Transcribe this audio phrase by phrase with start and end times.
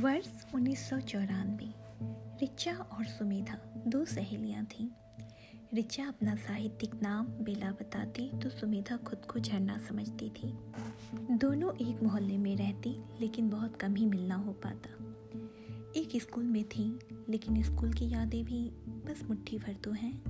[0.00, 1.74] वर्ष उन्नीस सौ चौरानवे,
[2.40, 4.88] रिचा और सुमेधा दो सहेलियाँ थीं।
[5.74, 10.58] रिचा अपना साहित्यिक नाम बेला बताती तो सुमेधा खुद को झरना समझती थी।
[11.36, 12.90] दोनों एक मोहल्ले में रहती,
[13.20, 14.90] लेकिन बहुत कम ही मिलना हो पाता।
[15.96, 16.98] एक स्कूल में थी,
[17.28, 20.22] लेकिन स्कूल की यादें भी बस मुट्ठी भर तो हैं।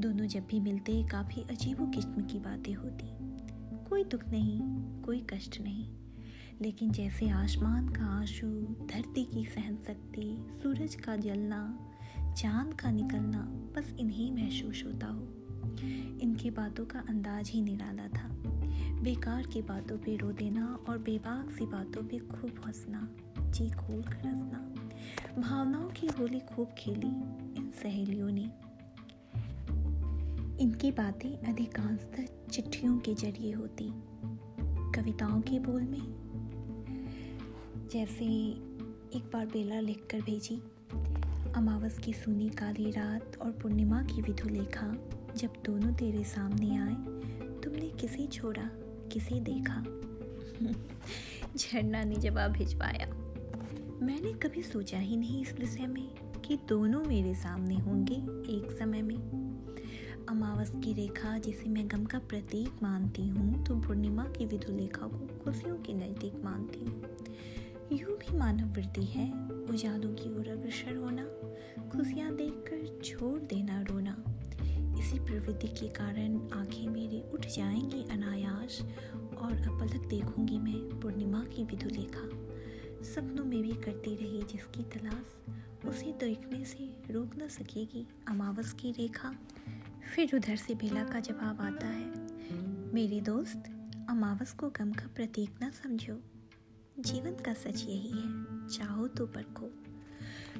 [0.00, 3.06] दोनों जब भी मिलते, काफ़ी अजीबो किस्म की बातें होती।
[3.84, 4.60] कोई दुख नहीं,
[5.02, 6.03] कोई कष्ट नहीं।
[6.60, 8.46] लेकिन जैसे आसमान का आँसू,
[8.86, 11.90] धरती की सहन शक्ति, सूरज का जलना,
[12.36, 13.40] चाँद का निकलना,
[13.76, 15.28] बस इन्हें महसूस होता हो।
[16.20, 18.28] इनकी बातों का अंदाज ही निराला था।
[19.02, 23.08] बेकार की बातों पे रो देना और बेबाक सी बातों पे खूब हंसना,
[23.50, 24.70] जी खोल कर हंसना।
[25.40, 27.06] भावनाओं की होली खूब खेली
[27.60, 28.50] इन सहेलियों ने।
[30.62, 33.90] इनकी बातें अधिकांशतः चिट्ठियों के ज़रिए होती।
[34.92, 36.23] कविताओं के बोल में
[37.94, 38.24] जैसे
[39.16, 40.62] एक बार बेला लिख कर भेजी।
[41.52, 44.86] अमावस की सुनी काली रात और पूर्णिमा की विधु लेखा।
[45.36, 46.94] जब दोनों तेरे सामने आए,
[47.60, 48.70] तुमने किसे छोड़ा,
[49.12, 49.84] किसे देखा?
[51.56, 53.06] झरना ने जवाब भिजवाया।
[54.02, 56.08] मैंने कभी सोचा ही नहीं इस विषय में
[56.44, 58.16] कि दोनों मेरे सामने होंगे
[58.56, 59.18] एक समय में।
[60.28, 65.06] अमावस की रेखा जिसे मैं गम का प्रतीक मानती हूँ तो पूर्णिमा की विधु लेखा
[65.06, 67.23] को खुशियों के नज़दीक मानती हूँ।
[67.92, 69.30] यूँ भी मानव वृत्ति है।
[69.70, 71.24] उजालों की ओर अग्रसर होना,
[71.90, 74.16] खुशियाँ देखकर छोड़ देना रोना।
[74.98, 78.80] इसी प्रवृत्ति के कारण आँखें मेरी उठ जाएँगी अनायास,
[79.38, 82.28] और अपलक देखूँगी मैं पूर्णिमा की विधु लेखा
[83.04, 85.34] सपनों में भी करती रही जिसकी तलाश,
[85.88, 89.34] उसे देखने से रोक न सकेगी अमावस की रेखा।
[90.14, 92.10] फिर उधर से बेला का जवाब आता है,
[92.94, 93.64] मेरी दोस्त,
[94.10, 96.20] अमावस को गम का प्रतीक न समझो।
[97.00, 99.66] जीवन का सच यही है, चाहो तो परखो।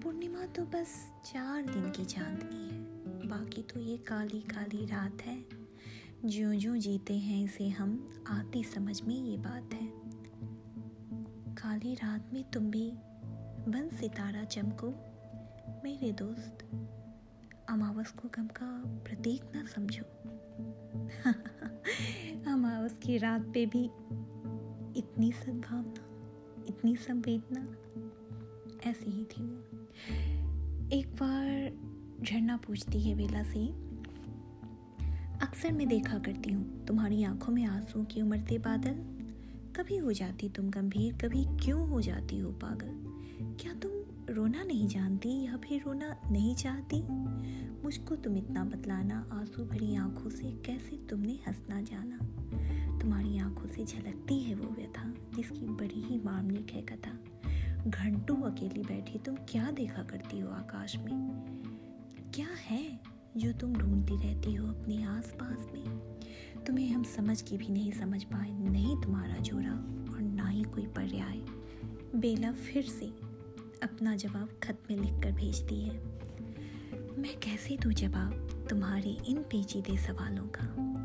[0.00, 2.84] पूर्णिमा तो बस चार दिन की चांदनी है,
[3.28, 5.44] बाकी तो ये काली काली रात है।
[6.24, 9.92] जो जो जीते हैं इसे हम, आती समझ में ये बात है।
[11.54, 12.92] काली रात में तुम भी
[13.68, 14.88] बन सितारा चमको,
[15.84, 16.58] मेरे दोस्त।
[17.68, 20.04] अमावस को गम का प्रतीक ना समझो।
[22.52, 23.84] अमावस की रात पे भी
[24.98, 26.07] इतनी सद्भावना।
[26.68, 27.60] इतनी संवेदना
[28.90, 29.64] ऐसी ही थी वो।
[30.92, 31.72] एक बार
[32.24, 33.66] झरना पूछती है बेला से,
[35.46, 38.94] अक्सर मैं देखा करती हूँ, तुम्हारी आँखों में आँसू की उमड़ते बादल।
[39.76, 43.08] कभी हो जाती तुम गंभीर, कभी क्यों हो जाती हो पागल?
[43.60, 43.90] क्या तुम
[44.34, 47.02] रोना नहीं जानती या फिर रोना नहीं चाहती?
[47.82, 52.18] मुझको तुम इतना बतलाना, आँसू भरी आँखों से कैसे तुमने हंसना जाना?
[53.08, 57.18] तुम्हारी आँखों से झलकती है वो व्यथा, जिसकी बड़ी ही मार्मिक है कथा।
[57.90, 61.30] घंटों अकेली बैठी तुम क्या देखा करती हो आकाश में?
[62.34, 63.00] क्या है
[63.36, 66.18] जो तुम ढूंढती रहती हो अपने आसपास में?
[66.66, 69.72] तुम्हें हम समझ के भी नहीं समझ पाए, नहीं तुम्हारा जोड़ा
[70.14, 71.44] और ना ही कोई पर्याय।
[72.18, 73.06] बेला फिर से
[73.82, 75.98] अपना जवाब खत में लिख कर भेजती है।
[77.18, 80.97] मैं कैसे दूँ जवाब तुम्हारे इन पेचीदे सवालों का?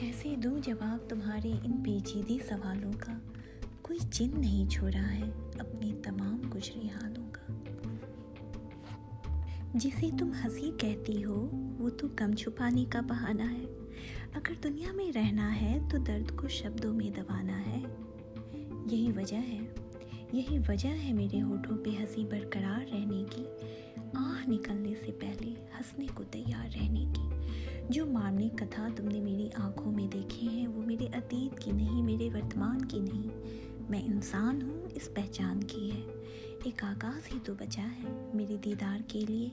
[0.00, 3.20] कैसे दूँ जवाब तुम्हारे इन पेचीदे सवालों का?
[3.82, 7.60] कोई चिन्ह नहीं छोड़ा है अपने तमाम गुजरे हालों का।
[9.78, 13.64] जिसे तुम हँसी कहती हो, वो तो कम छुपाने का बहाना है।
[14.34, 17.80] अगर दुनिया में रहना है तो दर्द को शब्दों में दबाना है।
[18.86, 19.74] यही वजह है।
[20.34, 23.44] यही वजह है मेरे होठों पे हँसी बरकरार रहने की,
[24.16, 27.40] आह निकलने से पहले हंसने को तैयार रहने की।
[27.90, 32.28] जो मार्मिक कथा तुमने मेरी आँखों में देखी है, वो मेरे अतीत की नहीं, मेरे
[32.30, 33.30] वर्तमान की नहीं।
[33.90, 36.02] मैं इंसान हूँ, इस पहचान की है।
[36.66, 39.52] एक आकाश ही तो बचा है मेरे दीदार के लिए।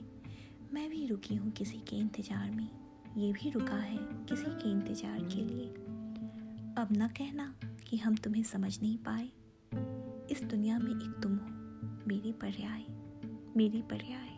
[0.72, 2.68] मैं भी रुकी हूँ किसी के इंतज़ार में।
[3.16, 5.66] ये भी रुका है किसी के इंतज़ार के लिए।
[6.78, 7.54] अब न कहना
[7.90, 9.28] कि हम तुम्हें समझ नहीं पाए।
[10.30, 11.46] इस दुनिया में एक तुम हो,
[12.08, 12.84] मेरी पर्याय
[13.56, 14.37] मेरी पर्याय।